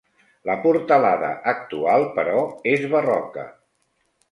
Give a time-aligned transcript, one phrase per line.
[0.49, 2.41] La portalada actual, però,
[2.75, 3.49] és barroca.